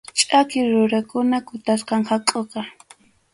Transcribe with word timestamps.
Ch’aki 0.17 0.59
rurukuna 0.69 1.37
kutasqam 1.47 2.01
hakʼuqa. 2.09 2.61